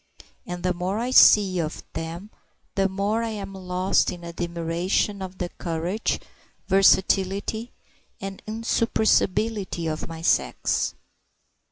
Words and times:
And 0.47 0.63
the 0.63 0.73
more 0.73 0.97
I 0.97 1.11
see 1.11 1.59
of 1.59 1.83
them 1.93 2.31
the 2.73 2.89
more 2.89 3.21
I 3.21 3.29
am 3.29 3.53
lost 3.53 4.09
in 4.11 4.23
admiration 4.23 5.21
of 5.21 5.37
the 5.37 5.49
courage, 5.49 6.19
versatility, 6.67 7.71
and 8.19 8.41
insuppressibility 8.47 9.85
of 9.85 10.07
my 10.07 10.23
sex. 10.23 10.95